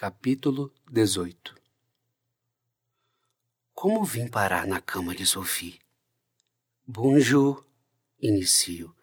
[0.00, 1.54] Capítulo 18
[3.74, 5.78] Como vim parar na cama de Sophie?
[6.86, 7.62] Bonjour,
[8.18, 8.96] inicio.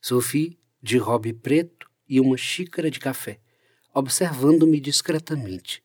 [0.00, 3.40] Sophie, de robe preto e uma xícara de café,
[3.92, 5.82] observando-me discretamente.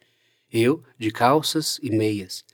[0.54, 2.46] Eu, de calças e meias.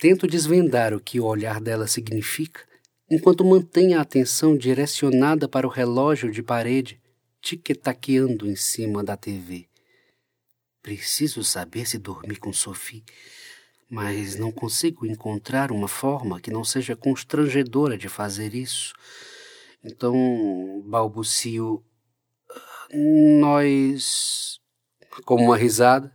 [0.00, 2.66] Tento desvendar o que o olhar dela significa,
[3.10, 6.98] enquanto mantenho a atenção direcionada para o relógio de parede,
[7.42, 9.70] tic-taqueando em cima da TV.
[10.82, 13.04] Preciso saber se dormi com Sophie,
[13.88, 18.92] mas não consigo encontrar uma forma que não seja constrangedora de fazer isso.
[19.84, 21.84] Então balbucio.
[22.92, 24.60] Nós.
[25.24, 26.12] Com uma risada,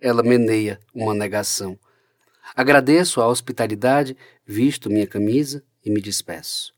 [0.00, 1.78] ela meneia uma negação.
[2.54, 6.74] Agradeço a hospitalidade, visto minha camisa e me despeço.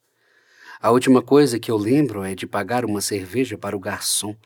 [0.80, 4.36] A última coisa que eu lembro é de pagar uma cerveja para o garçom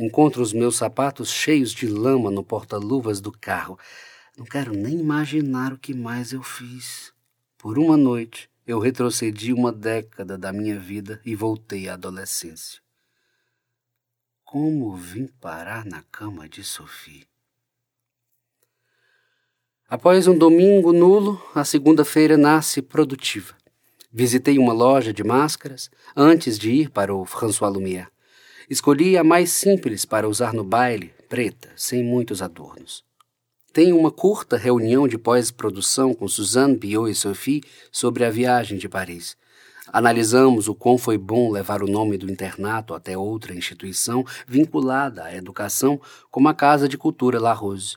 [0.00, 3.78] Encontro os meus sapatos cheios de lama no porta-luvas do carro.
[4.34, 7.12] Não quero nem imaginar o que mais eu fiz.
[7.58, 12.80] Por uma noite, eu retrocedi uma década da minha vida e voltei à adolescência.
[14.42, 17.26] Como vim parar na cama de Sophie?
[19.86, 23.54] Após um domingo nulo, a segunda-feira nasce produtiva.
[24.10, 28.08] Visitei uma loja de máscaras antes de ir para o François Lumière.
[28.70, 33.02] Escolhi a mais simples para usar no baile, preta, sem muitos adornos.
[33.72, 38.88] Tenho uma curta reunião de pós-produção com Suzanne, Biot e Sophie sobre a viagem de
[38.88, 39.36] Paris.
[39.92, 45.34] Analisamos o quão foi bom levar o nome do internato até outra instituição vinculada à
[45.34, 47.96] educação, como a Casa de Cultura La Rose.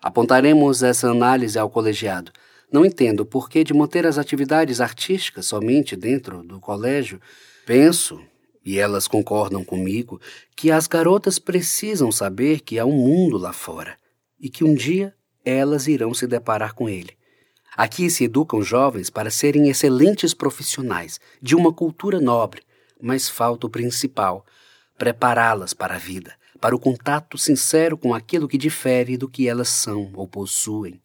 [0.00, 2.30] Apontaremos essa análise ao colegiado.
[2.70, 7.20] Não entendo o porquê de manter as atividades artísticas somente dentro do colégio.
[7.66, 8.20] Penso,
[8.66, 10.20] e elas concordam comigo,
[10.56, 13.96] que as garotas precisam saber que há um mundo lá fora
[14.40, 15.14] e que um dia
[15.44, 17.16] elas irão se deparar com ele.
[17.76, 22.62] Aqui se educam jovens para serem excelentes profissionais de uma cultura nobre,
[23.00, 24.44] mas falta o principal:
[24.98, 29.68] prepará-las para a vida, para o contato sincero com aquilo que difere do que elas
[29.68, 31.00] são ou possuem.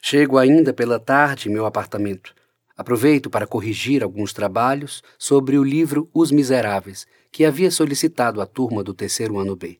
[0.00, 2.34] Chego ainda pela tarde em meu apartamento.
[2.82, 8.82] Aproveito para corrigir alguns trabalhos sobre o livro Os Miseráveis, que havia solicitado à turma
[8.82, 9.78] do terceiro ano B.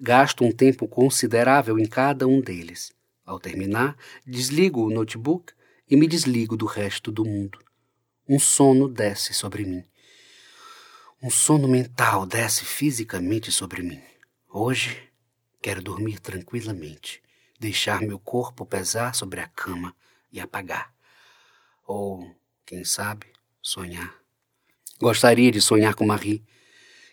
[0.00, 2.90] Gasto um tempo considerável em cada um deles.
[3.26, 5.52] Ao terminar, desligo o notebook
[5.86, 7.58] e me desligo do resto do mundo.
[8.26, 9.84] Um sono desce sobre mim.
[11.22, 14.00] Um sono mental desce fisicamente sobre mim.
[14.48, 15.02] Hoje
[15.60, 17.22] quero dormir tranquilamente,
[17.60, 19.94] deixar meu corpo pesar sobre a cama
[20.32, 20.94] e apagar.
[21.94, 23.26] Ou, quem sabe,
[23.60, 24.16] sonhar.
[24.98, 26.42] Gostaria de sonhar com Marie.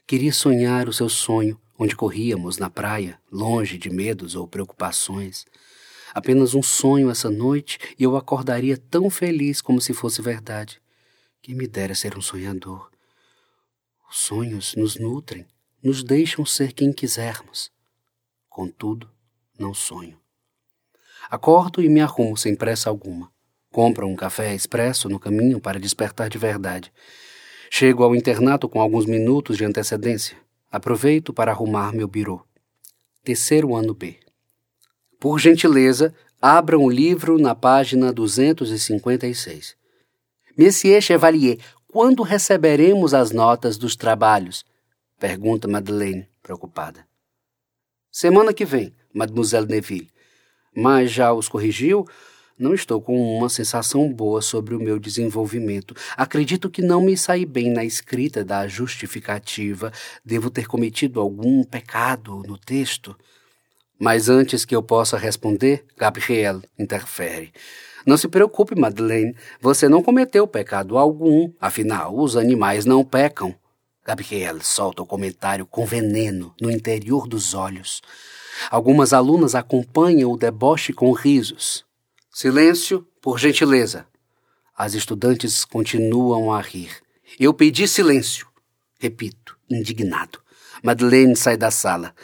[0.07, 5.45] Queria sonhar o seu sonho, onde corríamos na praia, longe de medos ou preocupações.
[6.13, 10.81] Apenas um sonho essa noite e eu acordaria tão feliz como se fosse verdade.
[11.41, 12.89] Quem me dera ser um sonhador.
[14.09, 15.45] Os sonhos nos nutrem,
[15.83, 17.69] nos deixam ser quem quisermos.
[18.47, 19.11] Contudo,
[19.59, 20.17] não sonho.
[21.29, 23.29] Acordo e me arrumo sem pressa alguma.
[23.71, 26.91] Compro um café expresso no caminho para despertar de verdade.
[27.69, 30.35] Chego ao internato com alguns minutos de antecedência.
[30.71, 32.43] Aproveito para arrumar meu birô.
[33.23, 34.17] Terceiro ano B.
[35.19, 39.75] Por gentileza, abram o livro na página 256.
[40.57, 44.65] Monsieur Chevalier, quando receberemos as notas dos trabalhos?
[45.19, 47.05] Pergunta Madeleine, preocupada.
[48.11, 50.09] Semana que vem, Mademoiselle Neville.
[50.75, 52.07] Mas já os corrigiu
[52.59, 55.95] não estou com uma sensação boa sobre o meu desenvolvimento.
[56.17, 59.93] Acredito que não me saí bem na escrita da justificativa.
[60.25, 63.15] Devo ter cometido algum pecado no texto.
[63.97, 67.53] Mas antes que eu possa responder, Gabriel interfere.
[68.05, 69.35] Não se preocupe, Madeleine.
[69.61, 71.51] Você não cometeu pecado algum.
[71.61, 73.55] Afinal, os animais não pecam.
[74.05, 78.01] Gabriel solta o comentário com veneno no interior dos olhos.
[78.69, 81.87] Algumas alunas acompanham o deboche com risos.
[82.41, 84.05] Silêncio, por gentileza.
[84.73, 86.89] As estudantes continuam a rir.
[87.37, 88.47] Eu pedi silêncio.
[88.97, 90.39] Repito, indignado.
[90.81, 92.15] Madeleine sai da sala.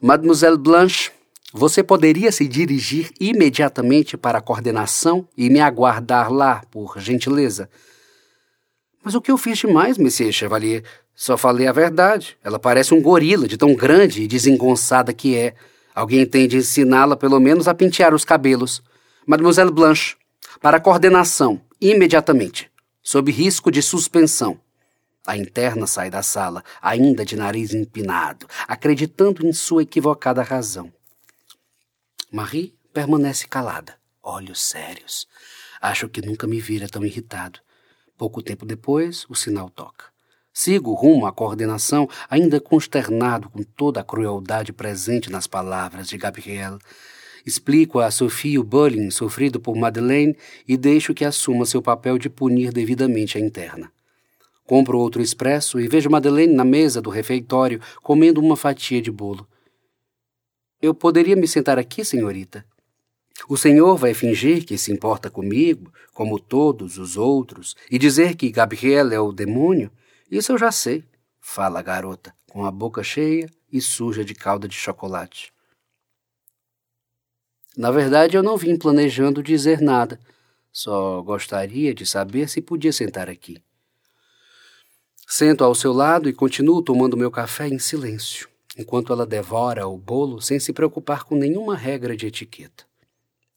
[0.00, 1.10] Mademoiselle Blanche,
[1.52, 7.68] você poderia se dirigir imediatamente para a coordenação e me aguardar lá, por gentileza?
[9.04, 10.82] Mas o que eu fiz demais, Monsieur Chevalier?
[11.14, 12.38] Só falei a verdade.
[12.42, 15.54] Ela parece um gorila de tão grande e desengonçada que é.
[15.94, 18.82] Alguém tem de ensiná-la pelo menos a pentear os cabelos.
[19.28, 20.16] Mademoiselle Blanche,
[20.58, 22.72] para coordenação, imediatamente,
[23.02, 24.58] sob risco de suspensão.
[25.26, 30.90] A interna sai da sala, ainda de nariz empinado, acreditando em sua equivocada razão.
[32.32, 35.28] Marie permanece calada, olhos sérios.
[35.78, 37.60] Acho que nunca me vira tão irritado.
[38.16, 40.06] Pouco tempo depois, o sinal toca.
[40.54, 46.78] Sigo rumo à coordenação, ainda consternado com toda a crueldade presente nas palavras de Gabriel.
[47.48, 50.36] Explico a Sophie o bullying sofrido por Madeleine
[50.68, 53.90] e deixo que assuma seu papel de punir devidamente a interna.
[54.66, 59.48] Compro outro expresso e vejo Madeleine na mesa do refeitório comendo uma fatia de bolo.
[60.82, 62.66] Eu poderia me sentar aqui, senhorita?
[63.48, 68.50] O senhor vai fingir que se importa comigo, como todos os outros, e dizer que
[68.50, 69.90] Gabriel é o demônio?
[70.30, 71.02] Isso eu já sei,
[71.40, 75.50] fala a garota, com a boca cheia e suja de calda de chocolate.
[77.78, 80.18] Na verdade, eu não vim planejando dizer nada.
[80.72, 83.62] Só gostaria de saber se podia sentar aqui.
[85.28, 89.96] Sento ao seu lado e continuo tomando meu café em silêncio, enquanto ela devora o
[89.96, 92.82] bolo sem se preocupar com nenhuma regra de etiqueta.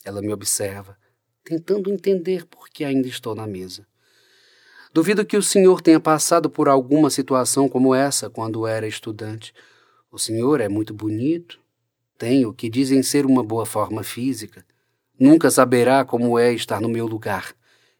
[0.05, 0.95] Ela me observa,
[1.43, 3.87] tentando entender por que ainda estou na mesa.
[4.93, 9.51] Duvido que o senhor tenha passado por alguma situação como essa quando era estudante.
[10.11, 11.59] O senhor é muito bonito,
[12.21, 14.63] tem o que dizem ser uma boa forma física.
[15.19, 17.55] Nunca saberá como é estar no meu lugar.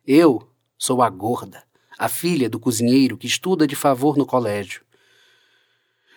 [0.06, 0.47] Eu
[0.77, 1.63] sou a gorda
[1.97, 4.83] a filha do cozinheiro que estuda de favor no colégio.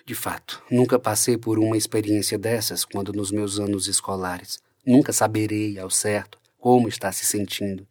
[0.05, 4.63] De fato, nunca passei por uma experiência dessas quando nos meus anos escolares.
[4.87, 7.89] Nunca saberei ao certo como está se sentindo.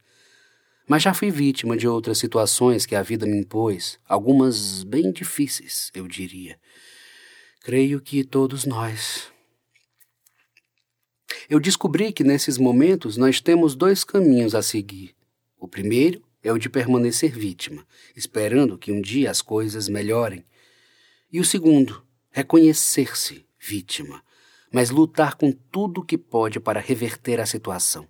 [0.88, 5.90] Mas já fui vítima de outras situações que a vida me impôs, algumas bem difíceis,
[5.92, 6.60] eu diria.
[7.64, 9.33] Creio que todos nós.
[11.54, 15.16] Eu descobri que nesses momentos nós temos dois caminhos a seguir.
[15.56, 17.86] O primeiro é o de permanecer vítima,
[18.16, 20.44] esperando que um dia as coisas melhorem.
[21.32, 24.24] E o segundo, reconhecer-se vítima,
[24.72, 28.08] mas lutar com tudo o que pode para reverter a situação.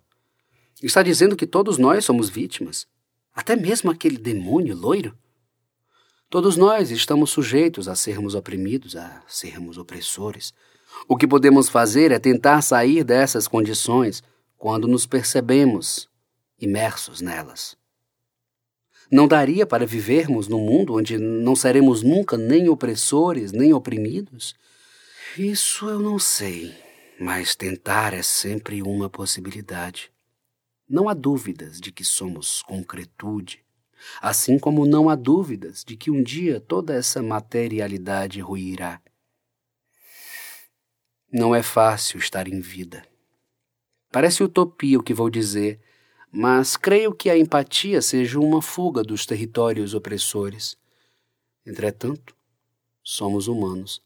[0.82, 2.86] Está dizendo que todos nós somos vítimas?
[3.34, 5.14] Até mesmo aquele demônio loiro?
[6.30, 10.54] Todos nós estamos sujeitos a sermos oprimidos, a sermos opressores.
[11.08, 14.22] O que podemos fazer é tentar sair dessas condições
[14.56, 16.08] quando nos percebemos
[16.58, 17.76] imersos nelas.
[19.10, 24.54] Não daria para vivermos num mundo onde não seremos nunca nem opressores, nem oprimidos?
[25.36, 26.74] Isso eu não sei,
[27.20, 30.10] mas tentar é sempre uma possibilidade.
[30.88, 33.60] Não há dúvidas de que somos concretude,
[34.20, 39.00] assim como não há dúvidas de que um dia toda essa materialidade ruirá.
[41.36, 43.04] Não é fácil estar em vida.
[44.12, 45.80] Parece utopia o que vou dizer,
[46.30, 50.76] mas creio que a empatia seja uma fuga dos territórios opressores.
[51.66, 52.36] Entretanto,
[53.02, 54.00] somos humanos.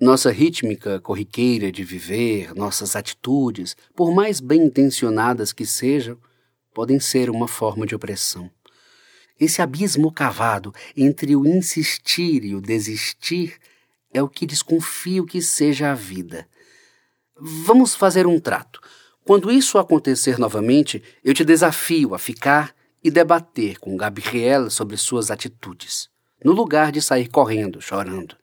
[0.00, 6.18] Nossa rítmica corriqueira de viver, nossas atitudes, por mais bem intencionadas que sejam,
[6.74, 8.50] podem ser uma forma de opressão.
[9.38, 13.60] Esse abismo cavado entre o insistir e o desistir
[14.12, 16.46] é o que desconfio que seja a vida.
[17.36, 18.80] Vamos fazer um trato.
[19.24, 25.30] Quando isso acontecer novamente, eu te desafio a ficar e debater com Gabriela sobre suas
[25.30, 26.08] atitudes,
[26.44, 28.36] no lugar de sair correndo, chorando.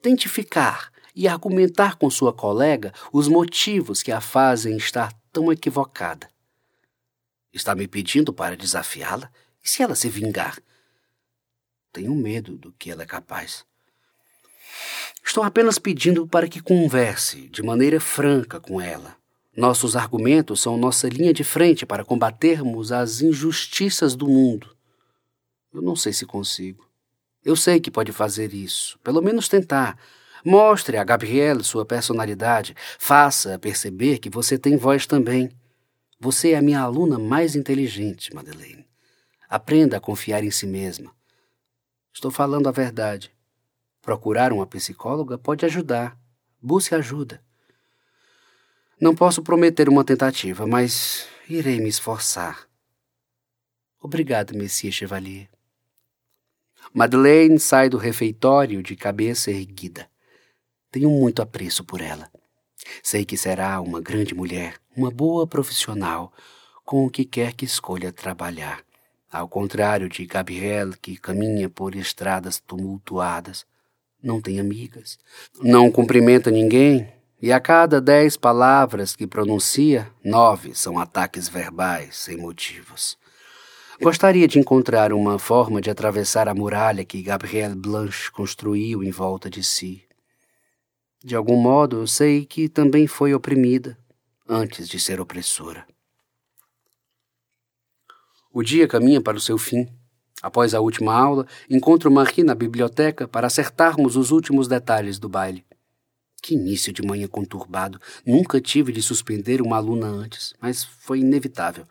[0.00, 6.28] Tente ficar e argumentar com sua colega os motivos que a fazem estar tão equivocada.
[7.52, 9.30] Está me pedindo para desafiá-la?
[9.62, 10.58] E se ela se vingar?
[11.92, 13.64] Tenho medo do que ela é capaz.
[15.24, 19.16] Estou apenas pedindo para que converse de maneira franca com ela
[19.56, 24.74] nossos argumentos são nossa linha de frente para combatermos as injustiças do mundo.
[25.72, 26.88] Eu não sei se consigo.
[27.44, 29.98] Eu sei que pode fazer isso, pelo menos tentar.
[30.44, 35.50] Mostre a Gabrielle sua personalidade, faça perceber que você tem voz também.
[36.18, 38.86] Você é a minha aluna mais inteligente, Madeleine.
[39.48, 41.12] Aprenda a confiar em si mesma.
[42.12, 43.31] Estou falando a verdade.
[44.02, 46.18] Procurar uma psicóloga pode ajudar.
[46.60, 47.40] Busque ajuda.
[49.00, 52.68] Não posso prometer uma tentativa, mas irei me esforçar.
[54.00, 55.48] Obrigado, Monsieur Chevalier.
[56.92, 60.10] Madeleine sai do refeitório de cabeça erguida.
[60.90, 62.28] Tenho muito apreço por ela.
[63.04, 66.32] Sei que será uma grande mulher, uma boa profissional,
[66.84, 68.84] com o que quer que escolha trabalhar.
[69.30, 73.64] Ao contrário de Gabrielle, que caminha por estradas tumultuadas,
[74.22, 75.18] não tem amigas,
[75.60, 82.36] não cumprimenta ninguém, e a cada dez palavras que pronuncia, nove são ataques verbais sem
[82.36, 83.18] motivos.
[84.00, 89.50] Gostaria de encontrar uma forma de atravessar a muralha que Gabrielle Blanche construiu em volta
[89.50, 90.04] de si.
[91.24, 93.96] De algum modo, sei que também foi oprimida
[94.48, 95.86] antes de ser opressora.
[98.52, 99.88] O dia caminha para o seu fim.
[100.42, 105.64] Após a última aula, encontro Marie na biblioteca para acertarmos os últimos detalhes do baile.
[106.42, 108.00] Que início de manhã conturbado.
[108.26, 111.86] Nunca tive de suspender uma aluna antes, mas foi inevitável.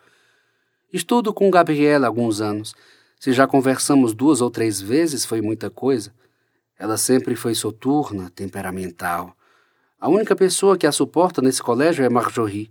[0.91, 2.75] Estudo com Gabriela há alguns anos.
[3.17, 6.13] Se já conversamos duas ou três vezes, foi muita coisa.
[6.77, 9.34] Ela sempre foi soturna, temperamental.
[9.98, 12.70] A única pessoa que a suporta nesse colégio é Marjorie.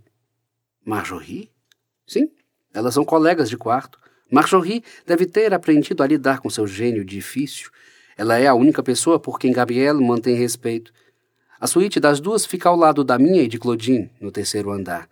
[0.85, 1.49] Marjorie?
[2.05, 2.29] Sim,
[2.71, 3.97] elas são colegas de quarto.
[4.31, 7.69] Marjorie deve ter aprendido a lidar com seu gênio difícil.
[8.17, 10.93] Ela é a única pessoa por quem Gabrielle mantém respeito.
[11.59, 15.09] A suíte das duas fica ao lado da minha e de Claudine, no terceiro andar.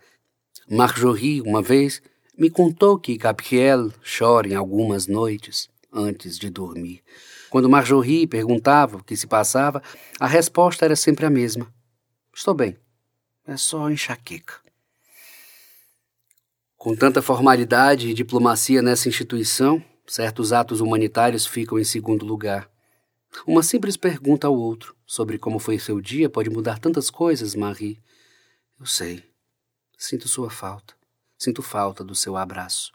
[0.68, 2.00] Marjorie, uma vez,
[2.36, 7.02] me contou que Gabrielle chora em algumas noites antes de dormir.
[7.50, 9.82] Quando Marjorie perguntava o que se passava,
[10.18, 11.66] a resposta era sempre a mesma:
[12.34, 12.76] Estou bem.
[13.46, 14.69] É só enxaqueca.
[16.80, 22.70] Com tanta formalidade e diplomacia nessa instituição, certos atos humanitários ficam em segundo lugar.
[23.46, 28.02] Uma simples pergunta ao outro sobre como foi seu dia pode mudar tantas coisas, Marie.
[28.78, 29.22] Eu sei.
[29.98, 30.94] Sinto sua falta.
[31.36, 32.92] Sinto falta do seu abraço.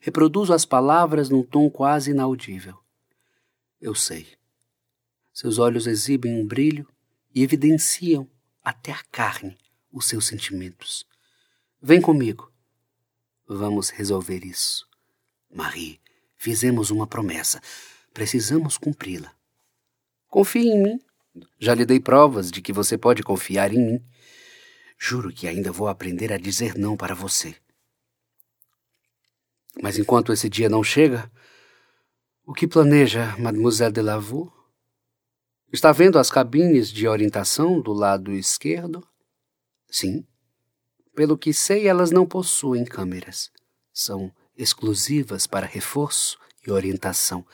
[0.00, 2.78] Reproduzo as palavras num tom quase inaudível.
[3.80, 4.28] Eu sei.
[5.34, 6.86] Seus olhos exibem um brilho
[7.34, 8.30] e evidenciam
[8.62, 9.58] até a carne
[9.92, 11.04] os seus sentimentos.
[11.82, 12.47] Vem comigo.
[13.48, 14.86] Vamos resolver isso.
[15.50, 15.98] Marie,
[16.36, 17.62] fizemos uma promessa.
[18.12, 19.32] Precisamos cumpri-la.
[20.28, 21.00] Confie em mim.
[21.58, 24.04] Já lhe dei provas de que você pode confiar em mim.
[24.98, 27.56] Juro que ainda vou aprender a dizer não para você.
[29.80, 31.30] Mas enquanto esse dia não chega,
[32.44, 34.52] o que planeja Mademoiselle de Lavaux?
[35.72, 39.06] Está vendo as cabines de orientação do lado esquerdo?
[39.88, 40.26] Sim.
[41.18, 43.50] Pelo que sei, elas não possuem câmeras.
[43.92, 47.44] São exclusivas para reforço e orientação.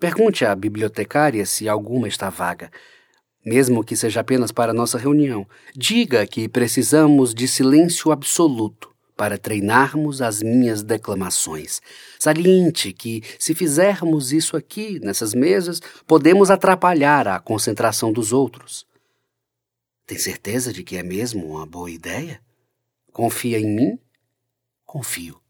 [0.00, 2.70] Pergunte à bibliotecária se alguma está vaga.
[3.44, 5.46] Mesmo que seja apenas para nossa reunião,
[5.76, 11.82] diga que precisamos de silêncio absoluto para treinarmos as minhas declamações.
[12.18, 18.86] Saliente que, se fizermos isso aqui, nessas mesas, podemos atrapalhar a concentração dos outros.
[20.06, 22.40] Tem certeza de que é mesmo uma boa ideia?
[23.14, 23.98] Confia em mim?
[24.84, 25.40] Confio.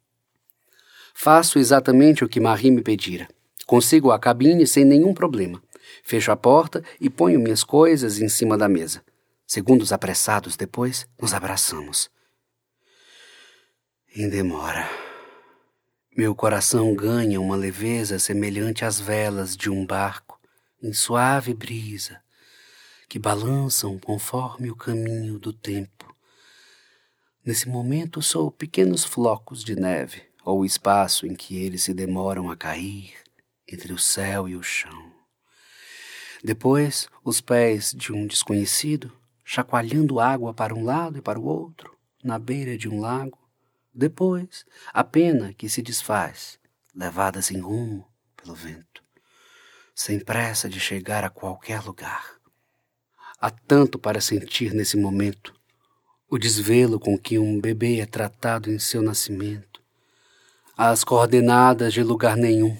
[1.14, 3.26] Faço exatamente o que Marie me pedira.
[3.64, 5.62] Consigo a cabine sem nenhum problema.
[6.02, 9.02] Fecho a porta e ponho minhas coisas em cima da mesa.
[9.46, 12.10] Segundos apressados depois, nos abraçamos.
[14.14, 14.86] Em demora.
[16.14, 20.38] Meu coração ganha uma leveza semelhante às velas de um barco
[20.82, 22.20] em suave brisa
[23.08, 26.03] que balançam conforme o caminho do tempo.
[27.44, 32.50] Nesse momento sou pequenos flocos de neve, ou o espaço em que eles se demoram
[32.50, 33.12] a cair
[33.68, 35.12] entre o céu e o chão.
[36.42, 39.12] Depois, os pés de um desconhecido,
[39.44, 43.38] chacoalhando água para um lado e para o outro, na beira de um lago.
[43.92, 46.58] Depois, a pena que se desfaz,
[46.94, 48.08] levada sem rumo
[48.38, 49.04] pelo vento,
[49.94, 52.40] sem pressa de chegar a qualquer lugar.
[53.38, 55.53] Há tanto para sentir nesse momento
[56.34, 59.80] o desvelo com que um bebê é tratado em seu nascimento,
[60.76, 62.76] as coordenadas de lugar nenhum,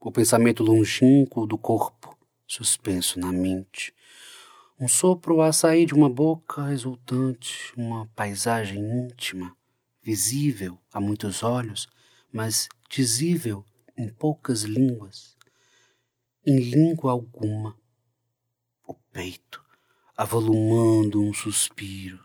[0.00, 3.94] o pensamento longínquo do corpo suspenso na mente,
[4.80, 9.54] um sopro a sair de uma boca exultante, uma paisagem íntima,
[10.00, 11.88] visível a muitos olhos,
[12.32, 13.62] mas dizível
[13.94, 15.36] em poucas línguas,
[16.46, 17.76] em língua alguma,
[18.86, 19.67] o peito
[20.18, 22.18] avolumando um suspiro.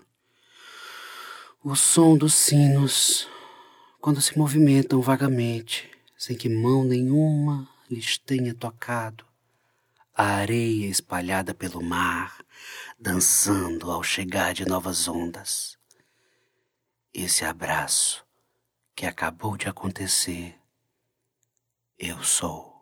[1.64, 3.28] O som dos sinos,
[4.02, 9.24] quando se movimentam vagamente, sem que mão nenhuma lhes tenha tocado,
[10.12, 12.44] a areia espalhada pelo mar,
[13.00, 15.78] dançando ao chegar de novas ondas.
[17.14, 18.26] Esse abraço
[18.96, 20.60] que acabou de acontecer,
[22.00, 22.73] eu sou.